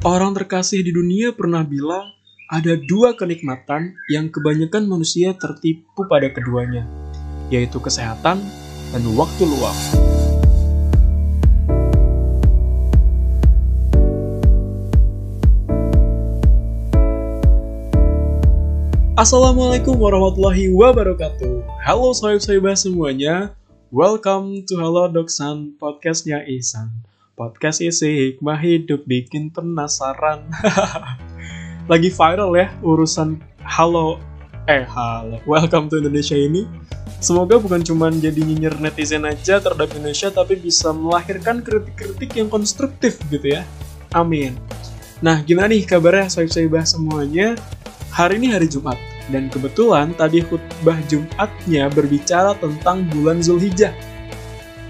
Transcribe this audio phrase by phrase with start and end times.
[0.00, 2.16] Orang terkasih di dunia pernah bilang
[2.48, 6.88] ada dua kenikmatan yang kebanyakan manusia tertipu pada keduanya,
[7.52, 8.40] yaitu kesehatan
[8.96, 9.76] dan waktu luang.
[19.20, 21.84] Assalamualaikum warahmatullahi wabarakatuh.
[21.84, 23.52] Halo sohib-sohibah semuanya.
[23.92, 27.09] Welcome to Hello Doksan, podcastnya Isan.
[27.38, 30.50] Podcast isi hikmah hidup bikin penasaran.
[31.90, 34.18] Lagi viral ya urusan halo
[34.66, 36.66] eh halo welcome to Indonesia ini.
[37.22, 43.20] Semoga bukan cuma jadi nyinyir netizen aja terhadap Indonesia tapi bisa melahirkan kritik-kritik yang konstruktif
[43.30, 43.62] gitu ya.
[44.10, 44.58] Amin.
[45.22, 47.54] Nah, gimana nih kabarnya sohib-sohibah semuanya?
[48.10, 48.98] Hari ini hari Jumat
[49.30, 53.94] dan kebetulan tadi khutbah Jumatnya berbicara tentang bulan Zulhijjah.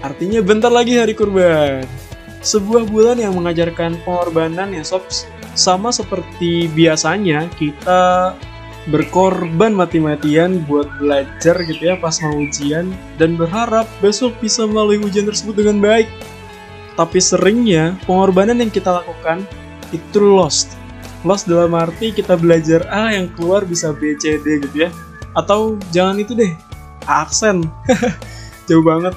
[0.01, 2.00] Artinya bentar lagi hari kurban
[2.41, 5.05] sebuah bulan yang mengajarkan pengorbanan ya sob.
[5.53, 8.33] Sama seperti biasanya kita
[8.89, 12.89] berkorban mati-matian buat belajar gitu ya pas mau ujian
[13.21, 16.09] dan berharap besok bisa melalui ujian tersebut dengan baik.
[16.97, 19.45] Tapi seringnya pengorbanan yang kita lakukan
[19.93, 20.75] itu lost.
[21.21, 24.89] Lost dalam arti kita belajar A yang keluar bisa B, C, D gitu ya.
[25.37, 26.51] Atau jangan itu deh
[27.05, 27.61] aksen.
[28.67, 29.13] Jauh banget.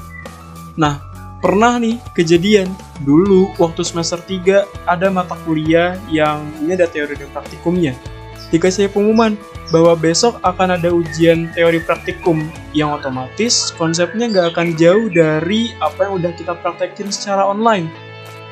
[0.76, 1.13] Nah
[1.44, 2.72] pernah nih kejadian
[3.04, 7.92] dulu waktu semester 3 ada mata kuliah yang ini ada teori dan praktikumnya.
[8.48, 9.36] Dikasih pengumuman
[9.68, 16.08] bahwa besok akan ada ujian teori praktikum yang otomatis konsepnya nggak akan jauh dari apa
[16.08, 17.92] yang udah kita praktekin secara online.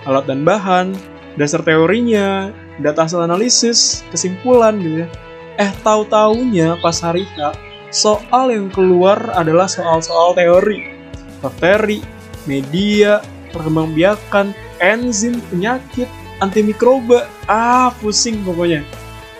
[0.05, 0.93] Alat dan bahan,
[1.41, 5.09] dasar teorinya, data hasil analisis, kesimpulan gitu ya.
[5.57, 7.57] Eh tahu-taunya pas hari H,
[7.89, 10.93] soal yang keluar adalah soal-soal teori.
[11.41, 12.12] Bakteri,
[12.47, 16.09] media, perkembangbiakan, enzim, penyakit,
[16.43, 17.29] antimikroba.
[17.47, 18.83] Ah, pusing pokoknya.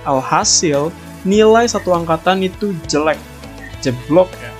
[0.07, 0.91] Alhasil,
[1.27, 3.19] nilai satu angkatan itu jelek.
[3.83, 4.51] Jeblok ya.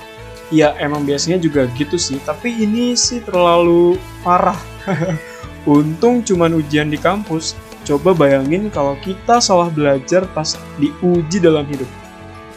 [0.53, 4.59] Ya emang biasanya juga gitu sih, tapi ini sih terlalu parah.
[5.65, 7.57] Untung cuman ujian di kampus.
[7.83, 11.87] Coba bayangin kalau kita salah belajar pas diuji dalam hidup.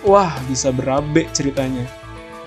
[0.06, 1.82] Wah, bisa berabe ceritanya.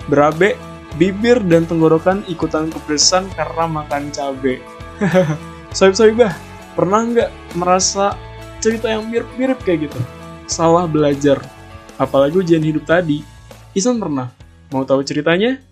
[0.08, 0.56] Berabe
[0.98, 4.58] bibir dan tenggorokan ikutan kepedesan karena makan cabai.
[5.76, 6.34] Soib-soibah,
[6.74, 8.18] pernah nggak merasa
[8.58, 10.00] cerita yang mirip-mirip kayak gitu?
[10.50, 11.38] Salah belajar,
[11.94, 13.22] apalagi ujian hidup tadi.
[13.76, 14.34] Isan pernah?
[14.74, 15.62] Mau tahu ceritanya?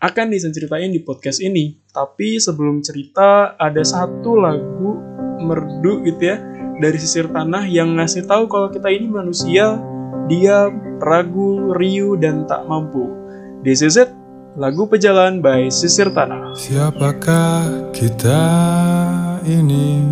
[0.00, 1.80] Akan Isan ceritain di podcast ini.
[1.92, 5.00] Tapi sebelum cerita, ada satu lagu
[5.40, 6.36] merdu gitu ya,
[6.80, 9.78] dari sisir tanah yang ngasih tahu kalau kita ini manusia,
[10.28, 13.23] dia ragu, riuh, dan tak mampu.
[13.64, 14.12] It,
[14.60, 16.52] lagu Pejalan by Sisir Tanah.
[16.52, 18.44] Siapakah kita
[19.48, 20.04] ini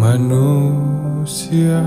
[0.00, 1.84] manusia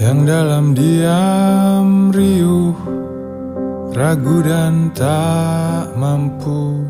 [0.00, 2.72] yang dalam diam riuh,
[3.92, 6.80] ragu dan tak mampu.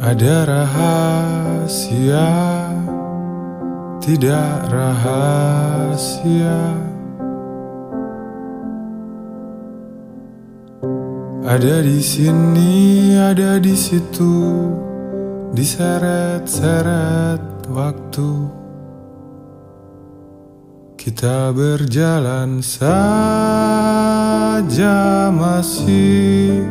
[0.00, 2.24] Ada rahasia
[4.02, 6.74] tidak rahasia.
[11.46, 14.66] Ada di sini, ada di situ,
[15.54, 18.50] diseret-seret waktu.
[20.98, 24.94] Kita berjalan saja
[25.30, 26.66] masih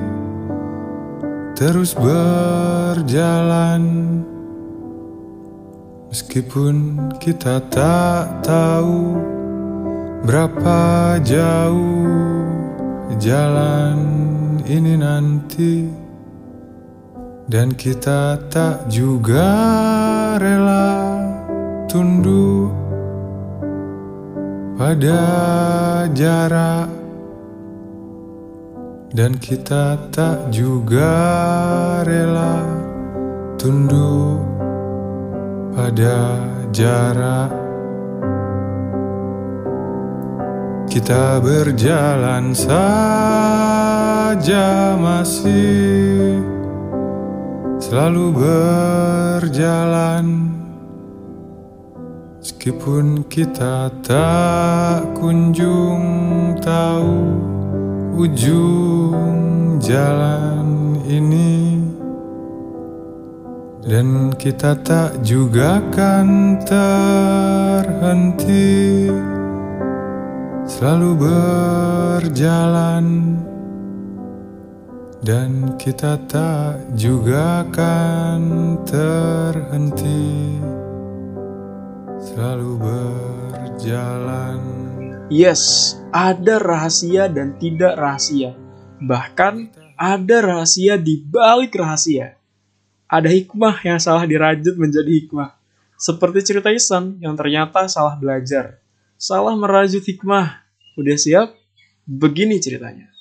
[1.55, 3.83] terus berjalan.
[6.11, 9.15] Meskipun kita tak tahu
[10.27, 12.51] berapa jauh
[13.15, 13.95] jalan
[14.67, 15.87] ini nanti
[17.47, 19.47] Dan kita tak juga
[20.35, 21.15] rela
[21.87, 22.75] tunduk
[24.75, 25.23] pada
[26.11, 26.91] jarak
[29.15, 31.07] Dan kita tak juga
[32.03, 32.67] rela
[33.55, 34.50] tunduk
[35.71, 36.39] pada
[36.75, 37.51] jarak.
[40.91, 43.39] Kita berjalan saja
[44.99, 46.43] masih
[47.79, 50.25] selalu berjalan.
[52.41, 56.03] Meskipun kita tak kunjung
[56.59, 57.39] tahu
[58.19, 61.60] ujung jalan ini
[63.81, 67.89] dan kita tak juga kan terhenti
[70.69, 73.05] Selalu berjalan
[75.25, 78.39] Dan kita tak juga akan
[78.85, 80.61] terhenti
[82.21, 84.61] Selalu berjalan
[85.31, 88.51] Yes, ada rahasia dan tidak rahasia.
[88.99, 92.40] Bahkan ada rahasia di balik rahasia.
[93.11, 95.51] Ada hikmah yang salah dirajut menjadi hikmah.
[95.99, 98.79] Seperti cerita Isan yang ternyata salah belajar.
[99.19, 100.63] Salah merajut hikmah.
[100.95, 101.51] Udah siap?
[102.07, 103.11] Begini ceritanya.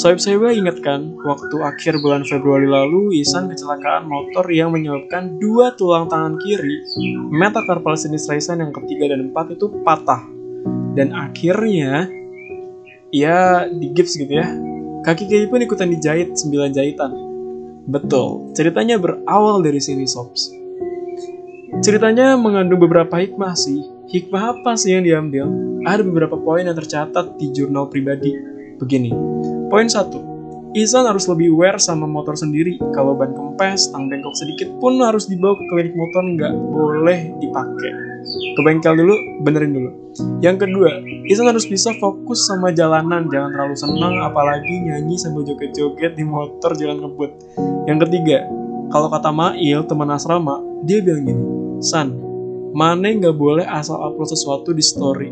[0.00, 6.08] Soib saya ingatkan, waktu akhir bulan Februari lalu, Isan kecelakaan motor yang menyebabkan dua tulang
[6.08, 6.80] tangan kiri,
[7.36, 10.24] metacarpal sinistra Isan yang ketiga dan empat itu patah.
[10.96, 12.08] Dan akhirnya,
[13.12, 14.48] ya di gips gitu ya.
[15.04, 17.33] Kaki kiri pun ikutan dijahit 9 jahitan.
[17.84, 20.48] Betul, ceritanya berawal dari sini Sobs.
[21.84, 23.76] Ceritanya mengandung beberapa hikmah sih.
[24.08, 25.44] Hikmah apa sih yang diambil?
[25.84, 28.32] Ada beberapa poin yang tercatat di jurnal pribadi.
[28.80, 29.12] Begini,
[29.68, 30.74] Poin 1.
[30.74, 32.80] Isan harus lebih aware sama motor sendiri.
[32.96, 37.92] Kalau ban kempes, tang bengkok sedikit pun harus dibawa ke klinik motor, nggak boleh dipakai.
[38.58, 39.14] Ke bengkel dulu,
[39.46, 39.90] benerin dulu.
[40.42, 40.90] Yang kedua,
[41.30, 46.74] Isan harus bisa fokus sama jalanan, jangan terlalu senang, apalagi nyanyi sambil joget-joget di motor
[46.74, 47.30] jalan ngebut.
[47.84, 48.48] Yang ketiga,
[48.88, 51.44] kalau kata Mail, teman asrama, dia bilang gini,
[51.84, 52.16] San,
[52.72, 55.30] mana nggak boleh asal upload sesuatu di story.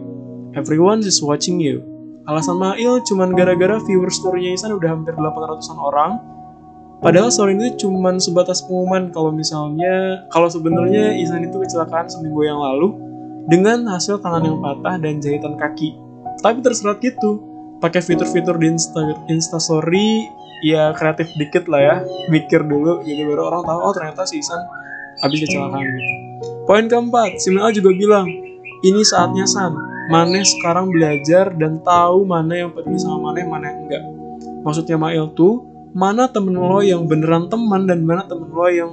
[0.53, 1.81] Everyone is watching you.
[2.29, 6.21] Alasan Mail cuman gara-gara viewer story-nya Isan udah hampir 800-an orang.
[7.03, 12.63] Padahal story itu cuman sebatas pengumuman kalau misalnya kalau sebenarnya Isan itu kecelakaan seminggu yang
[12.63, 12.95] lalu
[13.51, 15.99] dengan hasil tangan yang patah dan jahitan kaki.
[16.45, 17.43] Tapi terserah gitu.
[17.83, 20.31] Pakai fitur-fitur di Insta Instastory
[20.63, 21.97] ya kreatif dikit lah ya.
[22.31, 24.63] Mikir dulu gitu baru orang tahu oh ternyata si Isan
[25.21, 26.01] habis kecelakaan gitu.
[26.63, 28.27] Poin keempat, si Mel juga bilang,
[28.87, 29.75] ini saatnya San,
[30.11, 34.03] Maneh sekarang belajar dan tahu mana yang peduli sama Maneh, mana yang enggak.
[34.63, 38.93] Maksudnya Mail tuh, mana temen lo yang beneran teman dan mana temen lo yang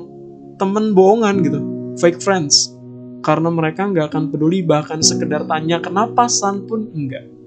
[0.58, 1.60] temen bohongan gitu,
[2.02, 2.74] fake friends.
[3.22, 7.39] Karena mereka nggak akan peduli bahkan sekedar tanya kenapa San pun enggak.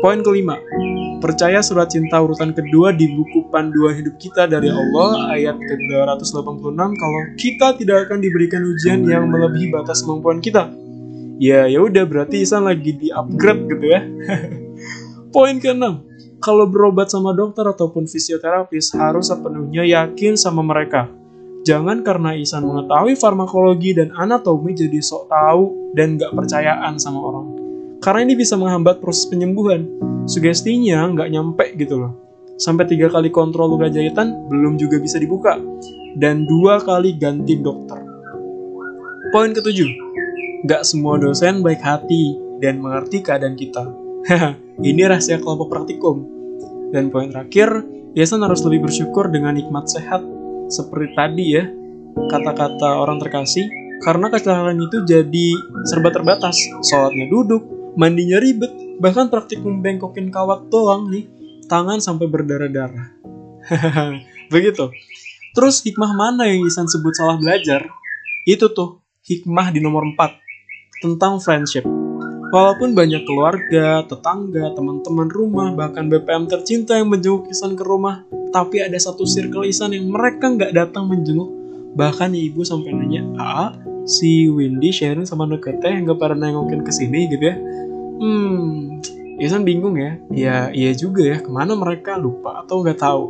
[0.00, 0.56] Poin kelima,
[1.20, 7.20] percaya surat cinta urutan kedua di buku panduan hidup kita dari Allah ayat ke-286 kalau
[7.36, 10.72] kita tidak akan diberikan ujian yang melebihi batas kemampuan kita
[11.40, 14.00] ya ya udah berarti Isan lagi di upgrade gitu ya.
[15.36, 16.04] Poin keenam,
[16.40, 21.08] kalau berobat sama dokter ataupun fisioterapis harus sepenuhnya yakin sama mereka.
[21.64, 27.59] Jangan karena Isan mengetahui farmakologi dan anatomi jadi sok tahu dan gak percayaan sama orang.
[28.00, 29.84] Karena ini bisa menghambat proses penyembuhan.
[30.24, 32.12] Sugestinya nggak nyampe gitu loh.
[32.60, 35.56] Sampai tiga kali kontrol luka jahitan belum juga bisa dibuka.
[36.16, 38.02] Dan dua kali ganti dokter.
[39.30, 40.10] Poin ketujuh,
[40.60, 43.88] Gak semua dosen baik hati dan mengerti keadaan kita.
[44.84, 46.20] Ini rahasia kelompok praktikum.
[46.92, 47.80] Dan poin terakhir,
[48.10, 50.18] Yasan harus lebih bersyukur dengan nikmat sehat.
[50.66, 51.64] Seperti tadi ya,
[52.26, 53.70] kata-kata orang terkasih,
[54.02, 55.46] karena kecelakaan itu jadi
[55.86, 56.58] serba terbatas.
[56.90, 57.62] Sholatnya duduk,
[57.98, 61.26] mandinya ribet, bahkan praktikum bengkokin kawat doang nih,
[61.70, 63.14] tangan sampai berdarah-darah.
[64.54, 64.90] Begitu.
[65.54, 67.86] Terus hikmah mana yang Isan sebut salah belajar?
[68.46, 71.82] Itu tuh, hikmah di nomor 4 tentang friendship.
[72.50, 78.82] Walaupun banyak keluarga, tetangga, teman-teman rumah, bahkan BPM tercinta yang menjenguk Isan ke rumah, tapi
[78.82, 81.50] ada satu circle Isan yang mereka nggak datang menjenguk.
[81.94, 83.70] Bahkan ibu sampai nanya, ah,
[84.04, 87.56] si Windy sharing sama Nukete nggak pada nengokin ke sini gitu ya.
[88.20, 89.00] Hmm,
[89.40, 90.12] Isan bingung ya.
[90.28, 93.24] Ya, iya juga ya, ke mana mereka lupa atau nggak tahu.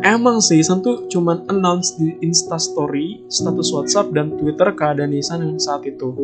[0.00, 5.60] Emang sih, Isan tuh cuman announce di Instastory, status WhatsApp, dan Twitter keadaan Isan yang
[5.60, 6.16] saat itu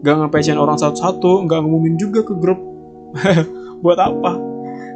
[0.00, 2.60] gak ngepecin orang satu-satu, gak ngumumin juga ke grup.
[3.84, 4.32] Buat apa?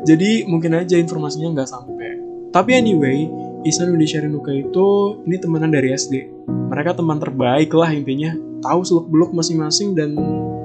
[0.02, 2.10] Jadi mungkin aja informasinya nggak sampai.
[2.50, 3.30] Tapi anyway,
[3.62, 4.86] Isan Windy Nuka itu
[5.26, 6.26] ini temenan dari SD.
[6.70, 8.34] Mereka teman terbaik lah intinya.
[8.62, 10.14] Tahu seluk beluk masing-masing dan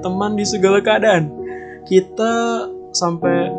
[0.02, 1.30] teman di segala keadaan.
[1.86, 3.50] Kita sampai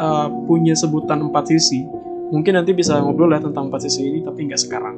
[0.00, 1.84] uh, punya sebutan empat sisi.
[2.32, 4.96] Mungkin nanti bisa ngobrol ya tentang empat sisi ini, tapi nggak sekarang.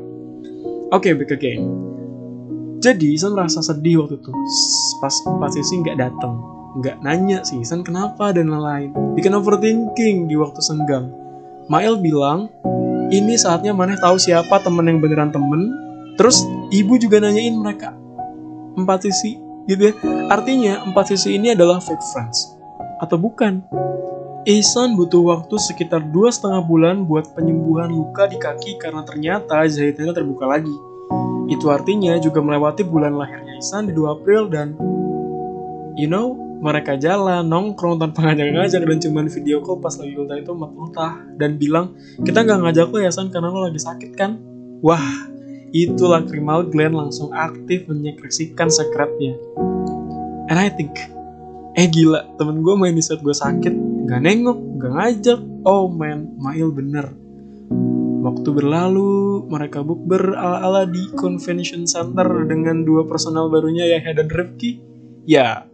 [0.95, 1.95] Oke, okay, back again
[2.85, 4.29] jadi Isan merasa sedih waktu itu
[5.01, 6.37] pas pas Sisi nggak datang
[6.85, 11.09] nggak nanya sih Isan kenapa dan lain-lain bikin overthinking di waktu senggang
[11.73, 12.53] Mail bilang
[13.13, 15.73] ini saatnya Maneh tahu siapa temen yang beneran temen.
[16.15, 17.93] Terus ibu juga nanyain mereka.
[18.79, 19.95] Empat sisi gitu ya.
[20.31, 22.55] Artinya empat sisi ini adalah fake friends.
[23.03, 23.65] Atau bukan?
[24.45, 30.13] Ihsan butuh waktu sekitar dua setengah bulan buat penyembuhan luka di kaki karena ternyata jahitannya
[30.13, 30.77] terbuka lagi.
[31.49, 34.77] Itu artinya juga melewati bulan lahirnya Isan di 2 April dan
[35.97, 40.57] you know, mereka jalan nongkrong tanpa ngajak-ngajak dan cuman video call pas lagi ultah itu
[40.57, 41.93] ultah dan bilang
[42.25, 44.41] kita nggak ngajak lo ya San karena lo lagi sakit kan?
[44.81, 45.29] Wah
[45.77, 49.37] itu lacrimal gland langsung aktif menyekresikan sekretnya.
[50.49, 50.97] And I think
[51.77, 55.41] eh gila temen gue main di saat gue sakit nggak nengok nggak ngajak.
[55.69, 57.13] Oh man Mail bener.
[58.25, 64.81] Waktu berlalu mereka bukber ala-ala di convention center dengan dua personal barunya Yahya dan Rifki
[65.29, 65.74] ya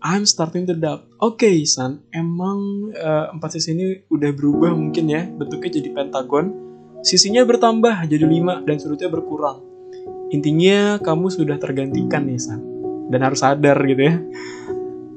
[0.00, 1.04] I'm starting to doubt.
[1.20, 6.56] Oke, okay, San, emang uh, empat sisi ini udah berubah mungkin ya, bentuknya jadi pentagon.
[7.04, 9.60] Sisinya bertambah jadi lima dan sudutnya berkurang.
[10.32, 12.60] Intinya kamu sudah tergantikan nih, San.
[13.12, 14.16] Dan harus sadar gitu ya.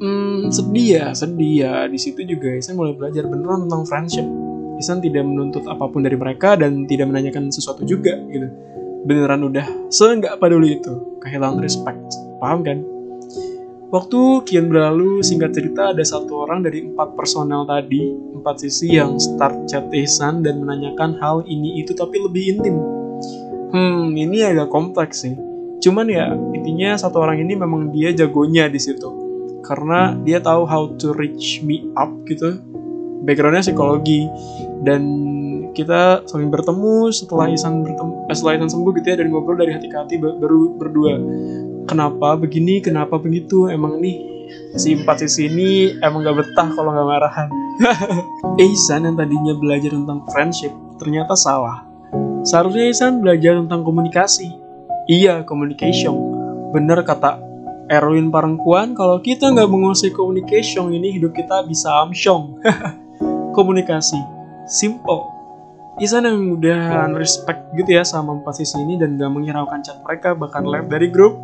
[0.03, 1.73] Hmm, sedih ya, sedih ya.
[1.87, 4.27] Di situ juga Isan mulai belajar beneran tentang friendship.
[4.83, 8.51] Isan tidak menuntut apa pun dari mereka dan tidak menanyakan sesuatu juga gitu.
[9.07, 12.03] Beneran udah seenggak peduli itu, kehilangan respect.
[12.43, 12.92] Paham kan?
[13.93, 19.21] Waktu kian berlalu, singkat cerita ada satu orang dari empat personel tadi, empat sisi yang
[19.21, 22.73] start chat Ihsan dan menanyakan hal ini itu tapi lebih intim.
[23.69, 25.37] Hmm, ini agak kompleks sih.
[25.77, 29.13] Cuman ya, intinya satu orang ini memang dia jagonya di situ.
[29.61, 32.57] Karena dia tahu how to reach me up gitu.
[33.29, 34.25] Backgroundnya psikologi.
[34.81, 35.01] Dan
[35.77, 39.77] kita saling bertemu setelah Ihsan bertemu, eh, setelah Ihsan sembuh gitu ya, dan ngobrol dari
[39.77, 41.13] hati ke hati baru berdua
[41.87, 43.67] kenapa begini kenapa begitu?
[43.69, 44.33] Emang nih
[44.77, 47.49] si empat sisi ini emang gak betah kalau gak marahan.
[48.61, 51.85] Ihsan yang tadinya belajar tentang friendship ternyata salah.
[52.45, 54.49] Seharusnya Ihsan belajar tentang komunikasi.
[55.09, 56.15] Iya communication.
[56.71, 57.39] Bener kata
[57.91, 62.63] Erwin Parengkuan kalau kita nggak menguasai communication ini hidup kita bisa amsyong.
[63.57, 64.17] Komunikasi.
[64.65, 65.29] Simple.
[66.01, 70.33] Isan yang udah respect gitu ya sama empat sisi ini dan gak menghiraukan chat mereka
[70.33, 71.37] bahkan live dari grup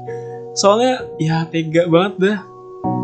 [0.53, 2.39] soalnya ya tega banget dah.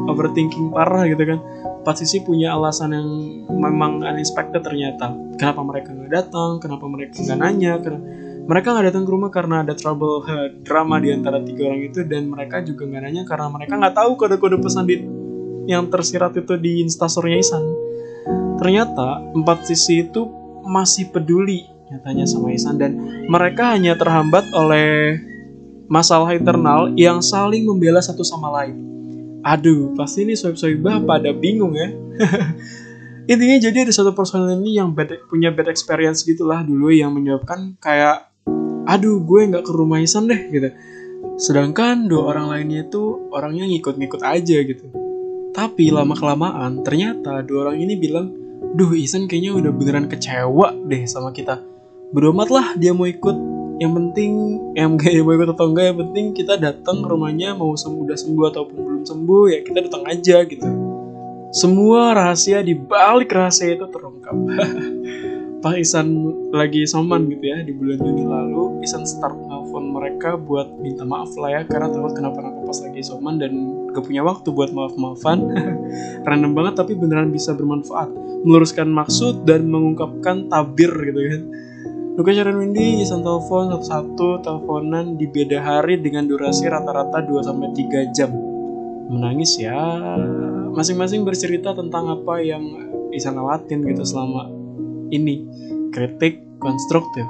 [0.06, 1.40] Overthinking parah gitu kan.
[1.82, 3.10] Pas sisi punya alasan yang
[3.50, 5.14] memang unexpected ternyata.
[5.38, 6.62] Kenapa mereka nggak datang?
[6.62, 7.74] Kenapa mereka nggak nanya?
[7.82, 8.00] Karena
[8.46, 12.06] mereka nggak datang ke rumah karena ada trouble uh, drama di antara tiga orang itu
[12.06, 14.96] dan mereka juga nggak nanya karena mereka nggak tahu kode-kode pesan di
[15.66, 17.64] yang tersirat itu di instastorynya Isan.
[18.62, 20.30] Ternyata empat sisi itu
[20.62, 25.18] masih peduli nyatanya sama Isan dan mereka hanya terhambat oleh
[25.86, 28.78] masalah internal yang saling membela satu sama lain.
[29.46, 31.94] Aduh, pasti ini soib-soibah pada bingung ya.
[33.32, 37.74] Intinya jadi ada satu personel ini yang bad, punya bad experience gitulah dulu yang menyebabkan
[37.82, 38.30] kayak
[38.86, 40.70] aduh gue nggak ke rumah Isan deh gitu.
[41.42, 44.86] Sedangkan dua orang lainnya itu orangnya ngikut-ngikut aja gitu.
[45.54, 48.30] Tapi lama kelamaan ternyata dua orang ini bilang,
[48.78, 51.62] duh Isan kayaknya udah beneran kecewa deh sama kita.
[52.14, 54.32] Beromat lah dia mau ikut yang penting
[55.26, 59.04] mau ikut atau enggak yang penting kita datang ke rumahnya mau sembuh sembuh ataupun belum
[59.04, 60.68] sembuh ya kita datang aja gitu.
[61.56, 64.36] Semua rahasia di balik rahasia itu terungkap.
[65.64, 66.14] Pak Isan
[66.54, 71.34] lagi soman gitu ya di bulan Juni lalu Isan start nelfon mereka buat minta maaf
[71.42, 73.52] lah ya karena takut kenapa-napa pas lagi soman dan
[73.90, 75.40] gak punya waktu buat maaf-maafan.
[76.28, 78.14] Random banget tapi beneran bisa bermanfaat.
[78.46, 81.42] Meluruskan maksud dan mengungkapkan tabir gitu kan
[82.16, 88.32] Luka Sharon Windy Isan telepon satu-satu teleponan di beda hari dengan durasi rata-rata 2-3 jam.
[89.12, 89.76] Menangis ya,
[90.72, 92.64] masing-masing bercerita tentang apa yang
[93.12, 94.48] Isan lewatin gitu selama
[95.12, 95.44] ini.
[95.92, 97.28] Kritik konstruktif.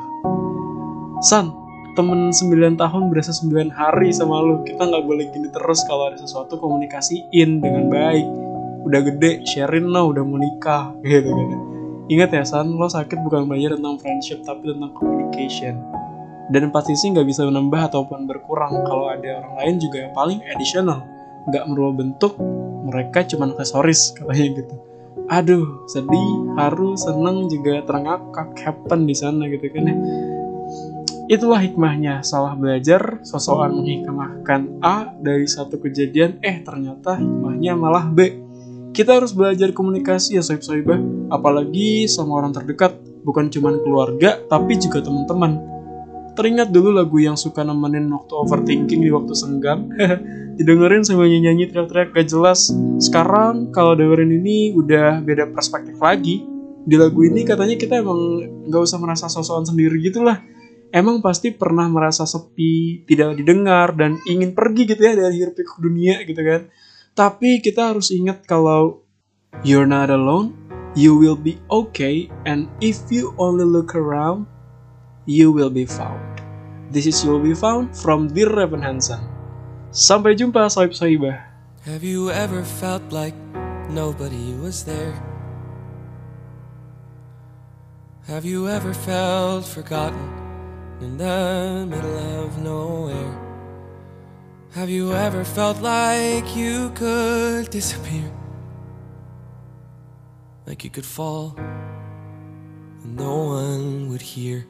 [1.25, 1.49] San,
[1.97, 4.61] temen 9 tahun berasa 9 hari sama lu.
[4.69, 8.27] Kita nggak boleh gini terus kalau ada sesuatu komunikasiin dengan baik.
[8.85, 11.74] Udah gede, sharing lah, udah mau nikah gitu gitu
[12.05, 15.81] Ingat ya San, lo sakit bukan belajar tentang friendship tapi tentang communication.
[16.53, 20.39] Dan pasti sih nggak bisa menambah ataupun berkurang kalau ada orang lain juga yang paling
[20.53, 21.01] additional.
[21.49, 22.37] Nggak merubah bentuk,
[22.85, 24.75] mereka cuma aksesoris katanya gitu.
[25.25, 28.21] Aduh, sedih, haru, seneng juga terangkat
[28.61, 29.95] happen di sana gitu kan ya.
[31.25, 38.44] Itulah hikmahnya, salah belajar, sosokan menghikmahkan A dari satu kejadian, eh ternyata hikmahnya malah B
[38.95, 40.95] kita harus belajar komunikasi ya soib soibah.
[41.27, 42.95] Apalagi sama orang terdekat.
[43.27, 45.59] Bukan cuma keluarga tapi juga teman-teman.
[46.39, 49.91] Teringat dulu lagu yang suka nemenin waktu overthinking di waktu senggang.
[50.57, 52.71] Didengerin sambil nyanyi teriak-teriak gak jelas.
[53.03, 56.47] Sekarang kalau dengerin ini udah beda perspektif lagi.
[56.85, 60.37] Di lagu ini katanya kita emang nggak usah merasa sosokan sendiri gitu lah
[60.93, 65.75] emang pasti pernah merasa sepi tidak didengar dan ingin pergi gitu ya dari hidup ke
[65.81, 66.69] dunia gitu kan
[67.15, 68.99] tapi kita harus ingat kalau
[69.63, 70.51] you're not alone,
[70.99, 74.43] you will be okay, and if you only look around,
[75.23, 76.19] you will be found.
[76.91, 79.23] This is You Will Be Found from Dear Revan Hansen.
[79.95, 81.39] Sampai jumpa, soib soibah.
[81.87, 83.33] Have you ever felt like
[83.89, 85.15] nobody was there?
[88.27, 90.29] Have you ever felt forgotten
[90.99, 93.44] in the middle of nowhere?
[94.75, 98.29] Have you ever felt like you could disappear?
[100.67, 104.67] Like you could fall and no one would hear?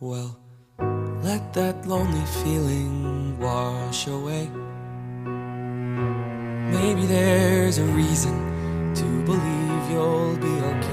[0.00, 0.40] Well,
[1.22, 4.48] let that lonely feeling wash away.
[6.72, 8.54] Maybe there's a reason
[8.94, 10.83] to believe you'll be okay.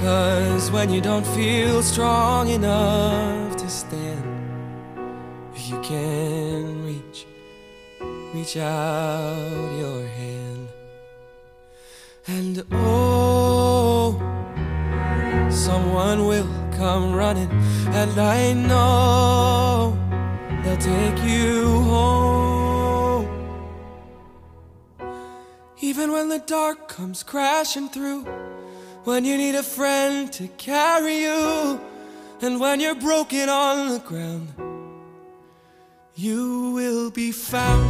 [0.00, 4.24] Cause when you don't feel strong enough to stand,
[5.52, 7.26] if you can reach,
[8.32, 10.68] reach out your hand.
[12.28, 14.20] And oh,
[15.50, 17.50] someone will come running,
[17.88, 19.98] and I know
[20.62, 23.26] they'll take you home.
[25.80, 28.24] Even when the dark comes crashing through,
[29.08, 31.80] when you need a friend to carry you,
[32.42, 34.52] and when you're broken on the ground,
[36.14, 37.88] you will be found.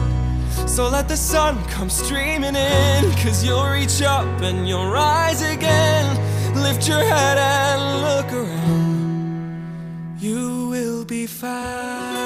[0.71, 6.07] So let the sun come streaming in, cause you'll reach up and you'll rise again.
[6.55, 10.21] Lift your head and look around.
[10.21, 12.18] You will be fine.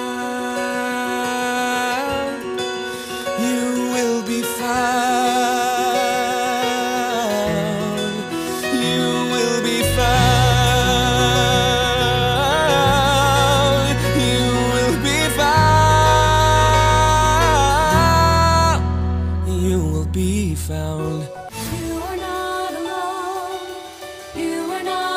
[24.85, 25.12] Lord.